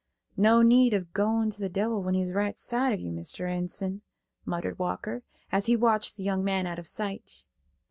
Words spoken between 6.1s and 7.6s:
the young man out of sight.